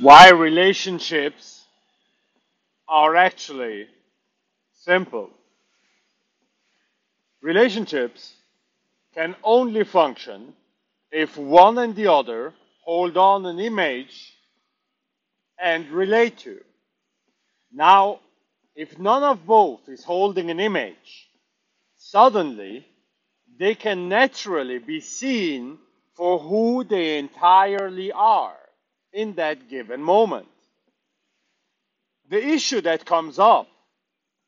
why 0.00 0.30
relationships 0.30 1.64
are 2.88 3.16
actually 3.16 3.86
simple. 4.72 5.30
Relationships 7.42 8.32
can 9.14 9.36
only 9.44 9.84
function 9.84 10.52
if 11.12 11.36
one 11.36 11.78
and 11.78 11.94
the 11.94 12.08
other 12.08 12.52
hold 12.84 13.16
on 13.16 13.46
an 13.46 13.60
image 13.60 14.34
and 15.58 15.88
relate 15.90 16.38
to. 16.38 16.60
Now, 17.72 18.20
if 18.74 18.98
none 18.98 19.22
of 19.22 19.46
both 19.46 19.88
is 19.88 20.02
holding 20.02 20.50
an 20.50 20.58
image, 20.60 21.28
suddenly 21.96 22.86
they 23.58 23.74
can 23.74 24.08
naturally 24.08 24.78
be 24.78 25.00
seen 25.00 25.78
for 26.16 26.38
who 26.38 26.84
they 26.84 27.18
entirely 27.18 28.10
are 28.10 28.56
in 29.14 29.34
that 29.34 29.70
given 29.70 30.02
moment. 30.02 30.48
The 32.28 32.44
issue 32.44 32.80
that 32.82 33.06
comes 33.06 33.38
up, 33.38 33.68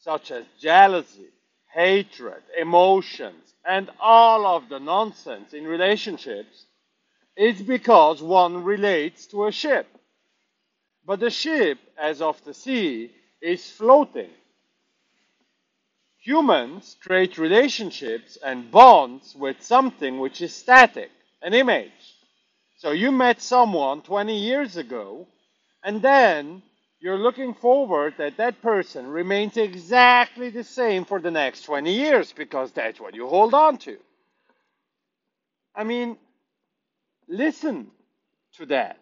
such 0.00 0.30
as 0.32 0.44
jealousy, 0.60 1.28
hatred, 1.72 2.42
emotions, 2.60 3.54
and 3.64 3.90
all 4.00 4.46
of 4.46 4.68
the 4.68 4.80
nonsense 4.80 5.54
in 5.54 5.64
relationships, 5.64 6.66
is 7.36 7.62
because 7.62 8.20
one 8.22 8.64
relates 8.64 9.26
to 9.28 9.46
a 9.46 9.52
ship. 9.52 9.86
But 11.06 11.20
the 11.20 11.30
ship, 11.30 11.78
as 11.96 12.20
of 12.20 12.42
the 12.44 12.54
sea, 12.54 13.12
is 13.40 13.70
floating. 13.70 14.30
Humans 16.18 16.96
create 17.00 17.38
relationships 17.38 18.36
and 18.44 18.70
bonds 18.70 19.34
with 19.36 19.62
something 19.62 20.18
which 20.18 20.42
is 20.42 20.54
static, 20.54 21.10
an 21.42 21.54
image. 21.54 22.17
So 22.78 22.92
you 22.92 23.12
met 23.12 23.42
someone 23.42 24.02
20 24.02 24.38
years 24.38 24.78
ago, 24.78 25.28
and 25.84 26.02
then 26.02 26.62
you're 27.00 27.18
looking 27.18 27.54
forward 27.54 28.14
that 28.18 28.38
that 28.38 28.62
person 28.62 29.08
remains 29.08 29.56
exactly 29.58 30.50
the 30.50 30.64
same 30.64 31.04
for 31.04 31.20
the 31.20 31.32
next 31.32 31.62
20 31.62 31.92
years 31.92 32.32
because 32.32 32.72
that's 32.72 33.00
what 33.00 33.14
you 33.16 33.28
hold 33.28 33.54
on 33.54 33.78
to. 33.78 33.98
I 35.76 35.84
mean, 35.84 36.18
listen 37.28 37.88
to 38.58 38.66
that. 38.66 38.98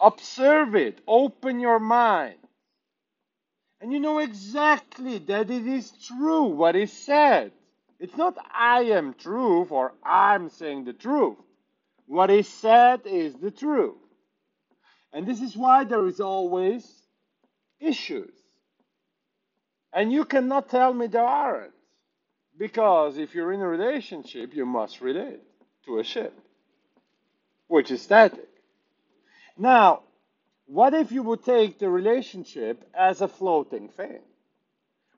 Observe 0.00 0.76
it. 0.76 1.00
Open 1.08 1.60
your 1.60 1.80
mind. 1.80 2.36
And 3.80 3.92
you 3.92 4.00
know 4.00 4.18
exactly 4.18 5.18
that 5.18 5.50
it 5.50 5.66
is 5.66 5.92
true 6.08 6.44
what 6.44 6.76
is 6.76 6.92
said. 6.92 7.52
It's 8.00 8.16
not 8.16 8.36
I 8.54 8.82
am 8.84 9.14
truth 9.14 9.72
or 9.72 9.92
I'm 10.04 10.50
saying 10.50 10.84
the 10.84 10.94
truth. 10.94 11.36
What 12.06 12.30
is 12.30 12.48
said 12.48 13.02
is 13.06 13.34
the 13.34 13.50
truth. 13.50 13.96
And 15.12 15.26
this 15.26 15.40
is 15.40 15.56
why 15.56 15.84
there 15.84 16.06
is 16.06 16.20
always 16.20 16.86
issues. 17.80 18.34
And 19.92 20.12
you 20.12 20.24
cannot 20.24 20.68
tell 20.68 20.92
me 20.92 21.06
there 21.06 21.24
aren't. 21.24 21.72
Because 22.58 23.18
if 23.18 23.34
you're 23.34 23.52
in 23.52 23.60
a 23.60 23.68
relationship, 23.68 24.54
you 24.54 24.66
must 24.66 25.00
relate 25.00 25.40
to 25.86 25.98
a 25.98 26.04
ship, 26.04 26.32
which 27.66 27.90
is 27.90 28.02
static. 28.02 28.48
Now, 29.56 30.02
what 30.66 30.94
if 30.94 31.12
you 31.12 31.22
would 31.22 31.44
take 31.44 31.78
the 31.78 31.90
relationship 31.90 32.88
as 32.94 33.20
a 33.20 33.28
floating 33.28 33.88
thing? 33.88 34.20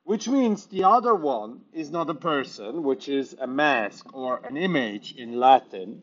Which 0.03 0.27
means 0.27 0.65
the 0.65 0.85
other 0.85 1.13
one 1.13 1.61
is 1.73 1.91
not 1.91 2.09
a 2.09 2.15
person, 2.15 2.83
which 2.83 3.09
is 3.09 3.35
a 3.39 3.47
mask 3.47 4.13
or 4.13 4.39
an 4.45 4.57
image 4.57 5.13
in 5.15 5.39
Latin, 5.39 6.01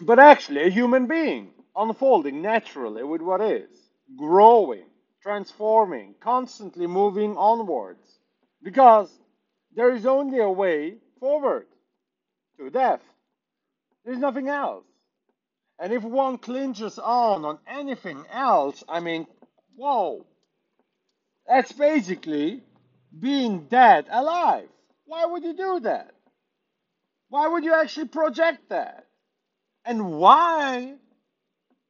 but 0.00 0.18
actually 0.18 0.64
a 0.64 0.70
human 0.70 1.06
being 1.06 1.52
unfolding 1.76 2.42
naturally 2.42 3.04
with 3.04 3.22
what 3.22 3.40
is, 3.42 3.70
growing, 4.16 4.84
transforming, 5.22 6.14
constantly 6.20 6.86
moving 6.86 7.36
onwards. 7.36 8.18
Because 8.62 9.10
there 9.74 9.94
is 9.94 10.06
only 10.06 10.40
a 10.40 10.50
way 10.50 10.96
forward 11.20 11.66
to 12.58 12.70
death. 12.70 13.02
There's 14.04 14.18
nothing 14.18 14.48
else. 14.48 14.84
And 15.78 15.92
if 15.92 16.02
one 16.04 16.38
clinches 16.38 16.98
on 16.98 17.44
on 17.44 17.58
anything 17.68 18.24
else, 18.32 18.84
I 18.88 19.00
mean, 19.00 19.26
whoa, 19.76 20.26
that's 21.48 21.72
basically 21.72 22.62
being 23.18 23.66
dead 23.66 24.06
alive. 24.10 24.68
Why 25.06 25.26
would 25.26 25.44
you 25.44 25.54
do 25.54 25.80
that? 25.82 26.12
Why 27.30 27.48
would 27.48 27.64
you 27.64 27.74
actually 27.74 28.08
project 28.08 28.70
that? 28.70 29.06
And 29.86 30.18
why 30.18 30.94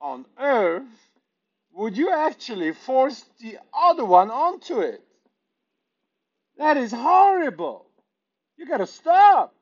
on 0.03 0.27
earth 0.39 1.11
would 1.73 1.97
you 1.97 2.11
actually 2.13 2.73
force 2.73 3.25
the 3.41 3.59
other 3.73 4.05
one 4.05 4.31
onto 4.31 4.81
it? 4.81 5.03
That 6.59 6.77
is 6.77 6.93
horrible. 6.93 7.87
You 8.59 8.67
gotta 8.67 8.87
stop 8.87 9.55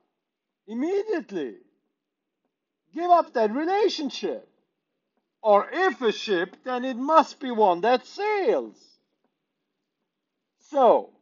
immediately. 0.67 1.55
Give 2.93 3.11
up 3.11 3.33
that 3.35 3.53
relationship. 3.53 4.49
Or 5.41 5.69
if 5.73 6.03
a 6.03 6.11
ship, 6.11 6.57
then 6.65 6.85
it 6.85 6.97
must 6.97 7.39
be 7.39 7.53
one 7.53 7.83
that 7.83 8.05
sails. 8.05 8.77
So, 10.71 11.14